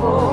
고 0.00 0.27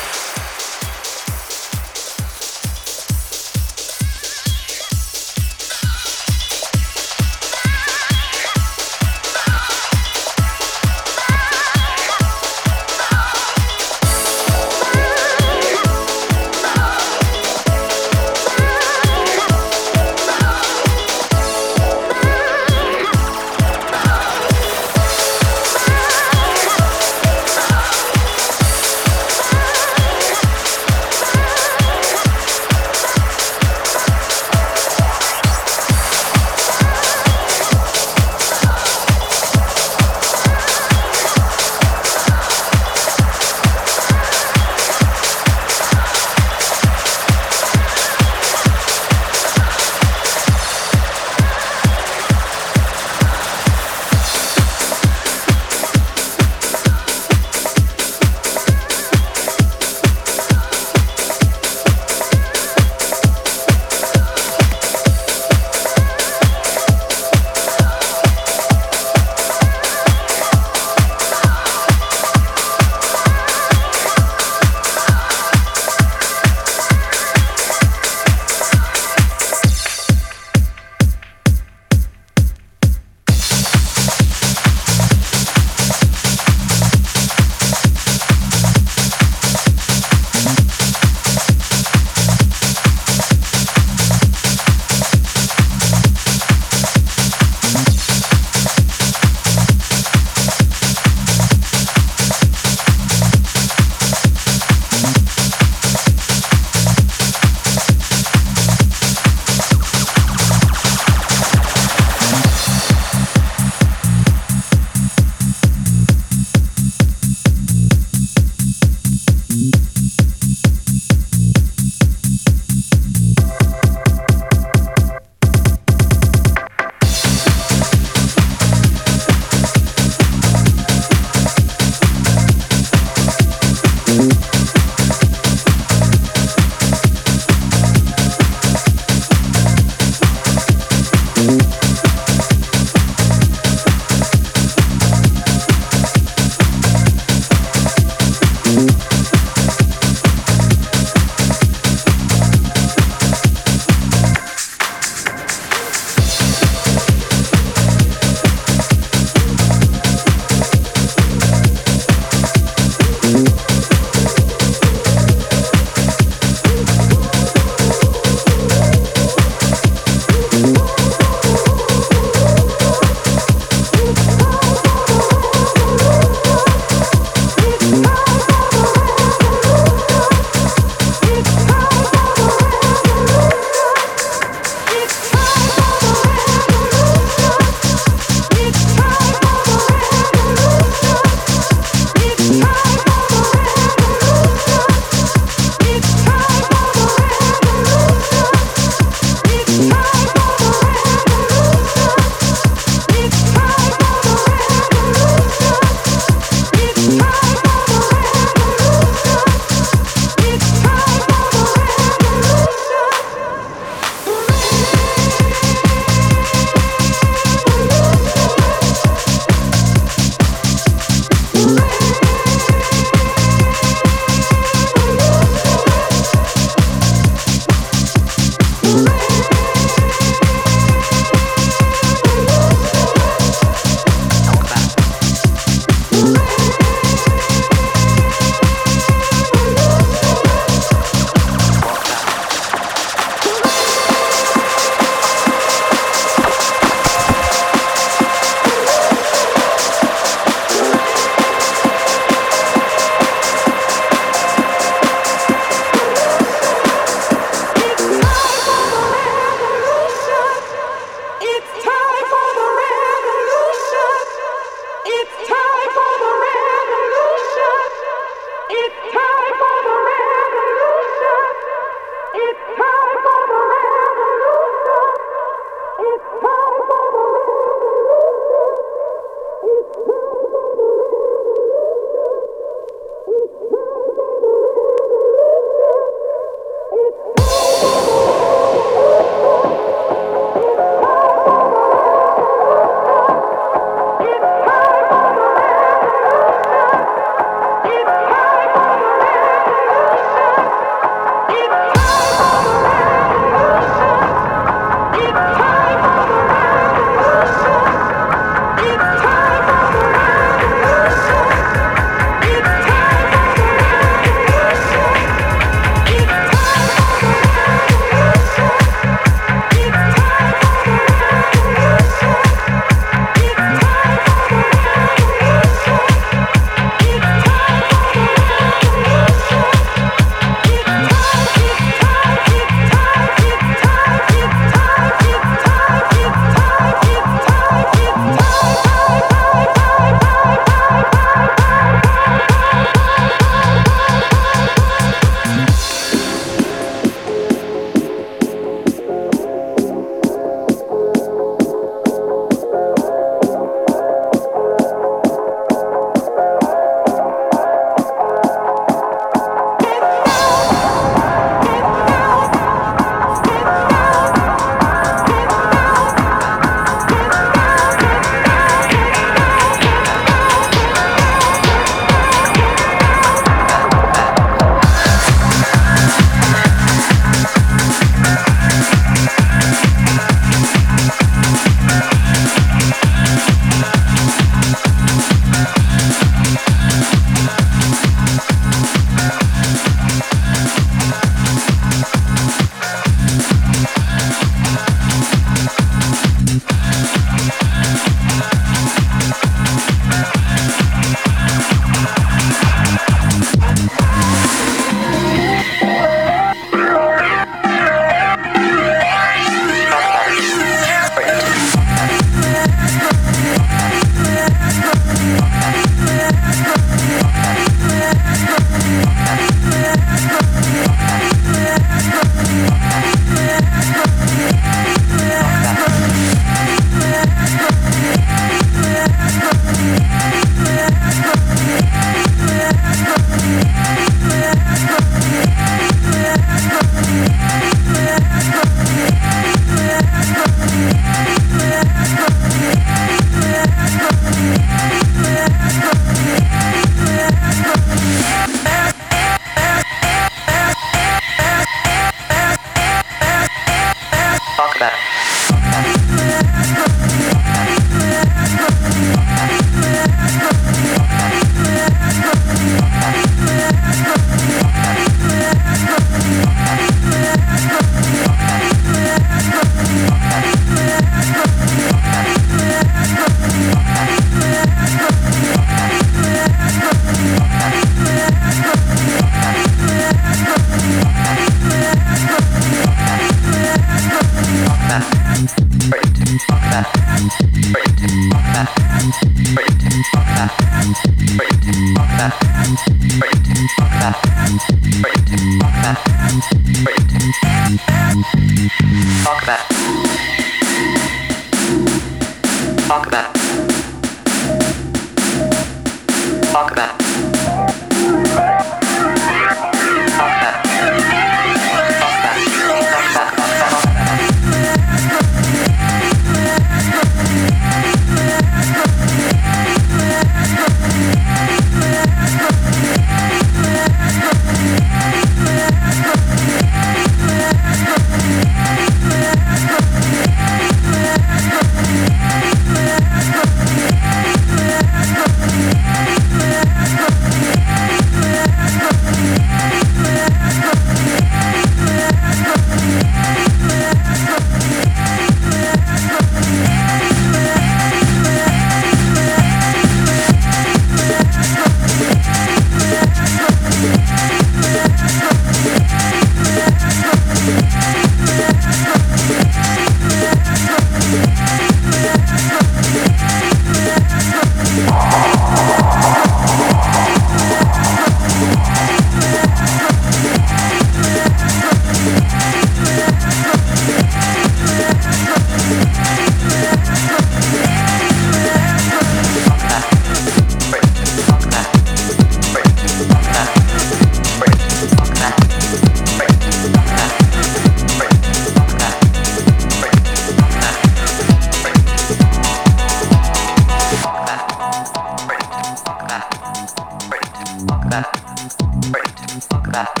that. 599.72 600.00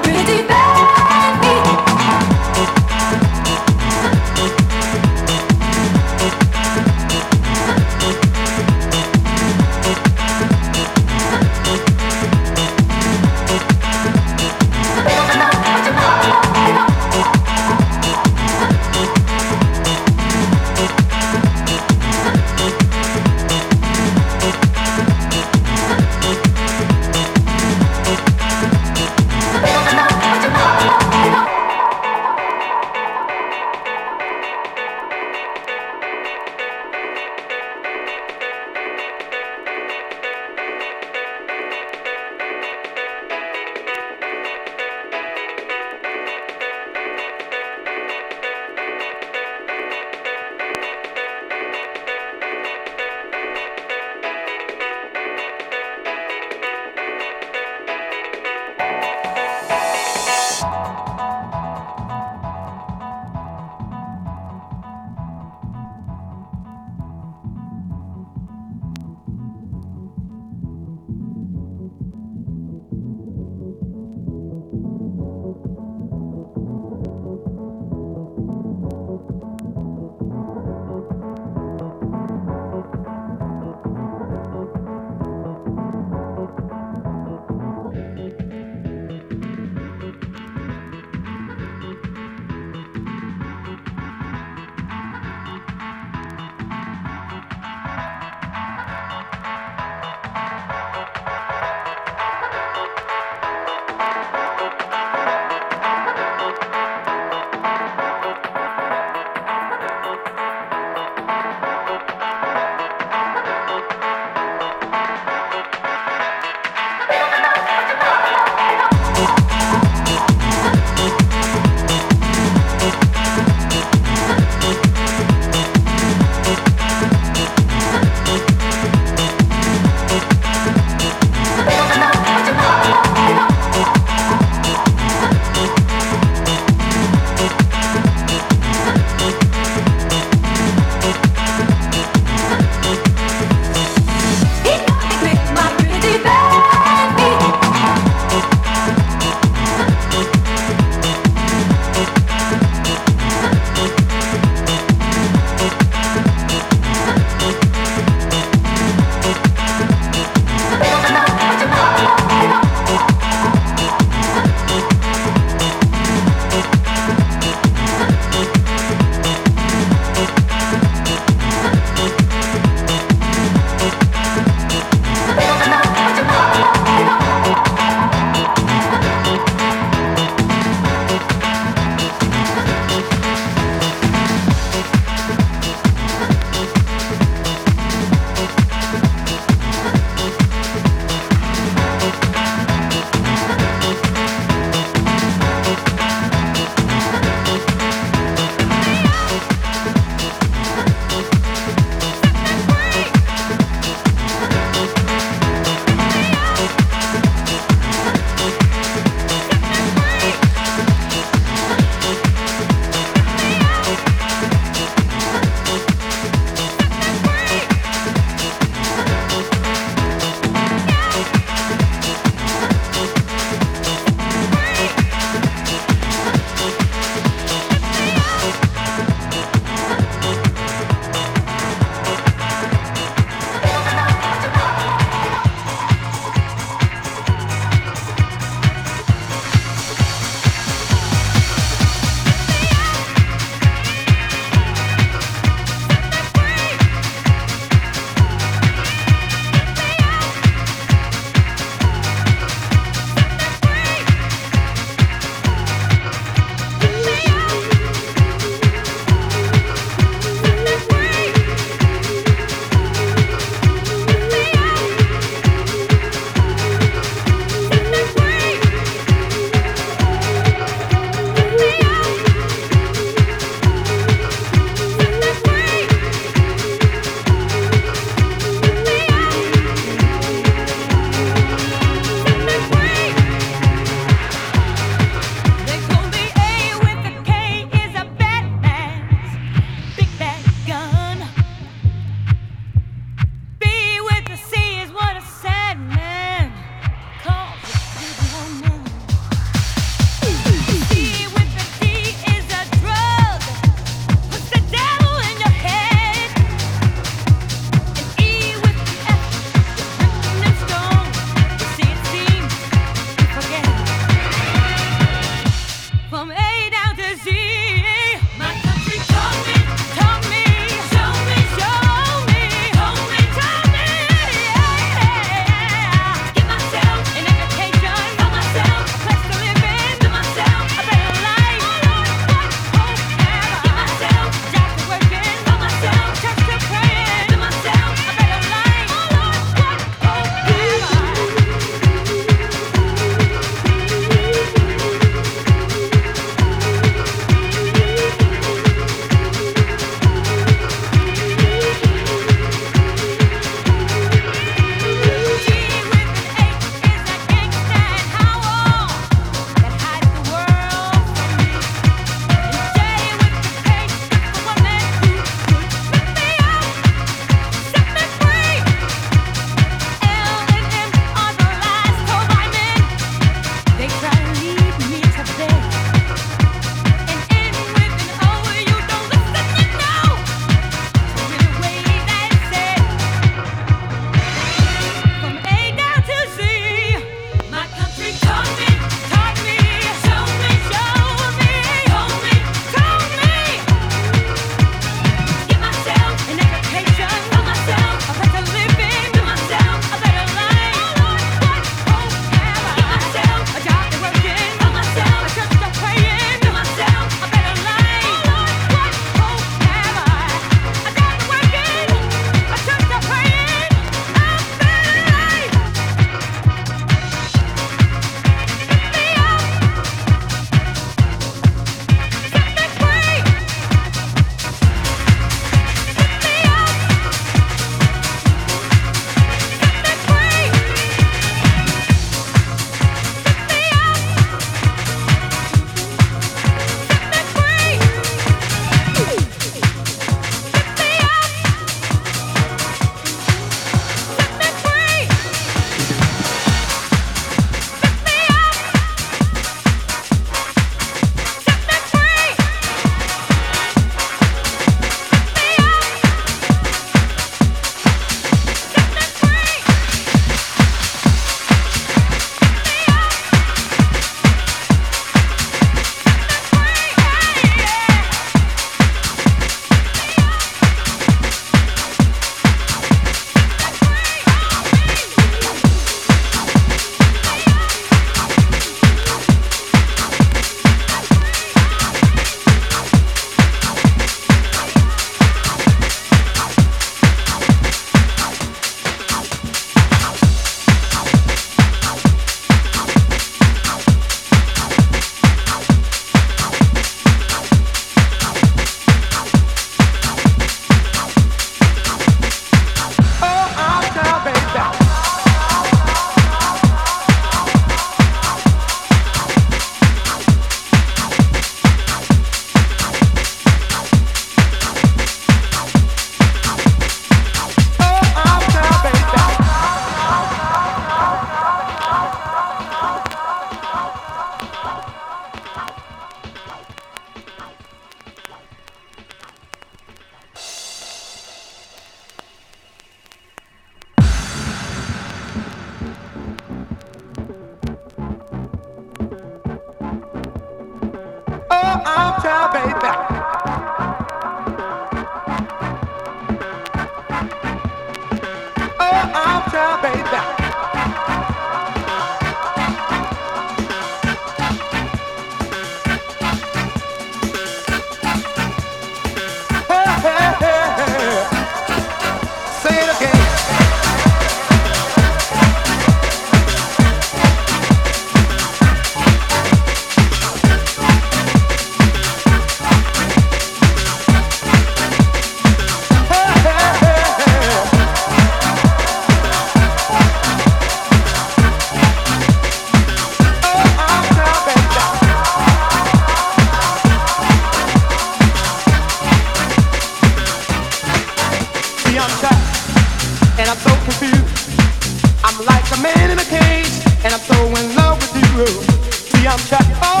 and 597.03 597.13
I'm 597.13 597.19
so 597.19 597.35
in 597.45 597.75
love 597.75 597.97
with 598.13 598.37
you. 598.37 598.45
See, 598.91 599.27
I'm 599.27 599.39
trapped. 599.39 600.00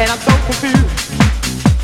and 0.00 0.10
I'm 0.10 0.18
so 0.18 0.34
confused. 0.46 0.88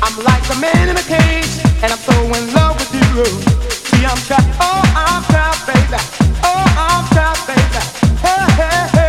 I'm 0.03 0.15
like 0.23 0.43
a 0.49 0.59
man 0.59 0.89
in 0.89 0.97
a 0.97 1.03
cage, 1.03 1.51
and 1.83 1.91
I'm 1.91 1.99
so 1.99 2.13
in 2.37 2.53
love 2.53 2.75
with 2.79 2.93
you. 2.93 3.25
See, 3.69 4.05
I'm 4.05 4.17
trapped, 4.27 4.51
oh, 4.59 4.81
I'm 4.95 5.23
trapped, 5.31 5.67
baby. 5.67 6.01
Oh, 6.43 6.65
I'm 6.77 7.07
trapped, 7.13 7.47
baby. 7.47 7.81
Hey, 8.21 8.45
hey, 8.59 8.89
hey. 8.91 9.00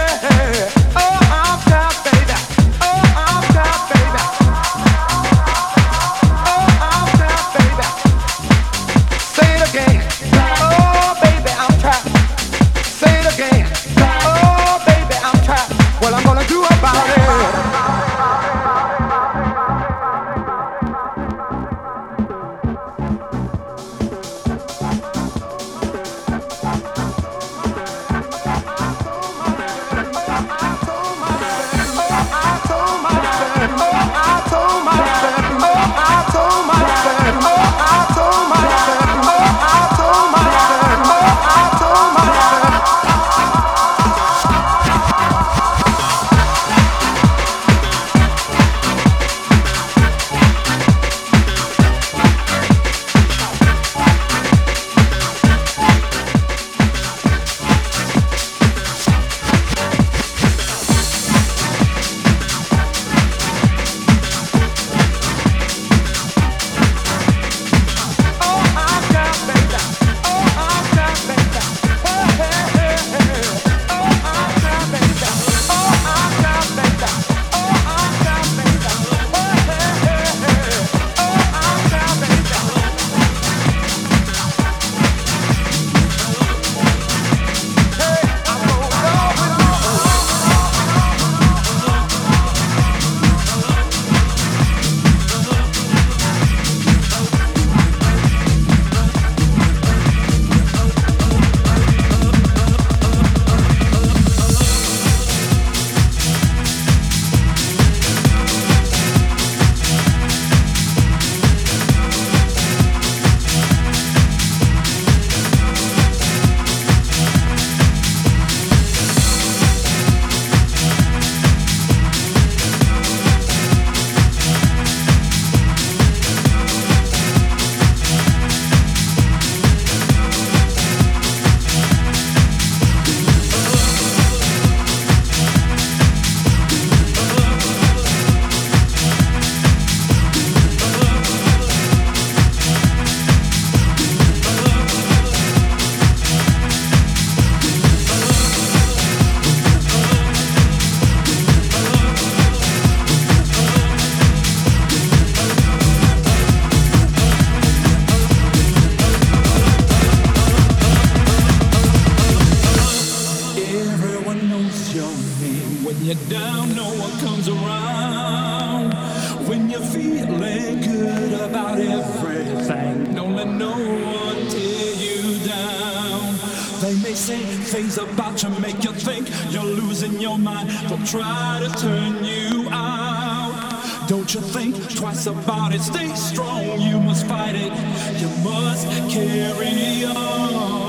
Try 181.12 181.60
to 181.62 181.68
turn 181.78 182.24
you 182.24 182.66
out. 182.70 184.08
Don't 184.08 184.32
you 184.32 184.40
think 184.40 184.74
twice 184.96 185.26
about 185.26 185.74
it? 185.74 185.82
Stay 185.82 186.08
strong, 186.14 186.80
you 186.80 186.98
must 186.98 187.26
fight 187.26 187.54
it. 187.54 187.70
You 188.18 188.28
must 188.42 188.86
carry 189.10 190.06
on. 190.06 190.81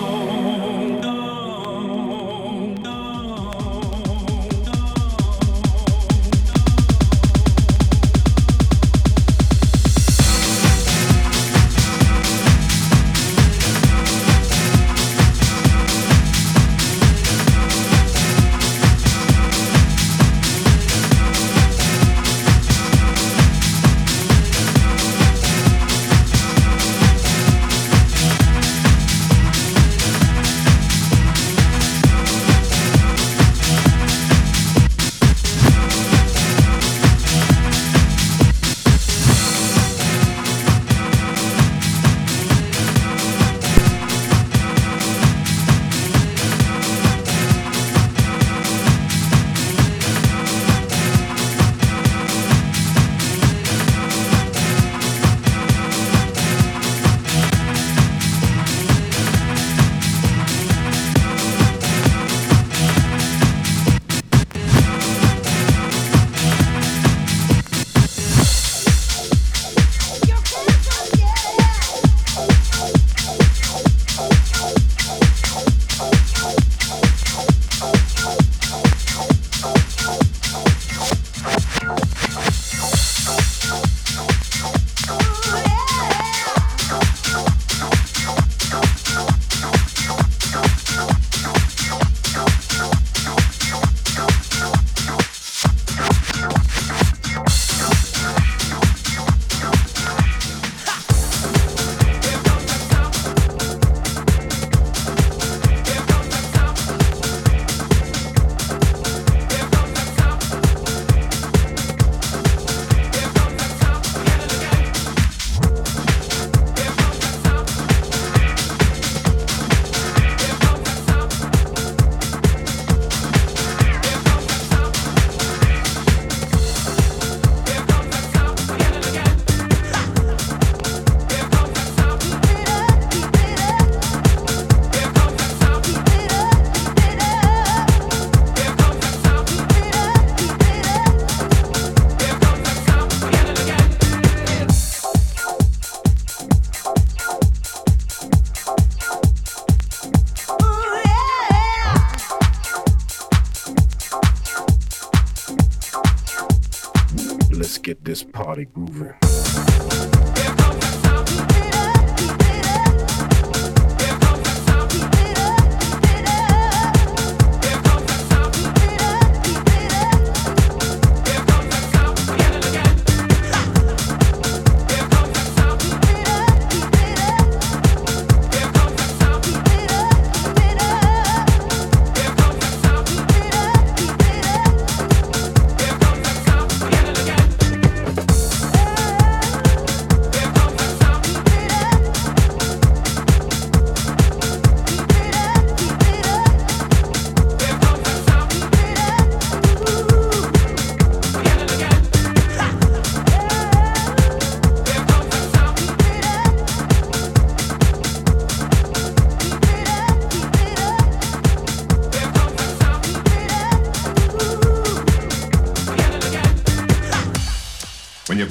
Big 158.63 158.77
Mover. 158.77 159.22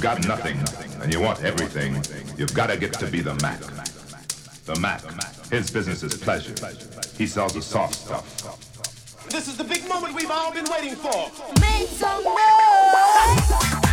Got 0.01 0.25
nothing 0.27 0.57
and 1.01 1.11
you 1.11 1.19
want 1.19 1.43
everything, 1.43 1.95
you've 2.37 2.53
got 2.53 2.67
to 2.67 2.77
get 2.77 2.93
to 2.93 3.07
be 3.07 3.19
the 3.19 3.33
Mac. 3.35 3.59
The 4.65 4.79
Mac. 4.79 5.01
His 5.51 5.69
business 5.69 6.03
is 6.03 6.15
pleasure. 6.15 6.55
He 7.17 7.27
sells 7.27 7.53
the 7.53 7.61
soft 7.61 7.95
stuff. 7.95 9.29
This 9.29 9.47
is 9.47 9.57
the 9.57 9.63
big 9.63 9.87
moment 9.89 10.15
we've 10.15 10.31
all 10.31 10.53
been 10.53 10.67
waiting 10.71 10.95
for. 10.95 11.31
Make 11.59 11.87
some 11.89 12.23
noise. 12.23 13.92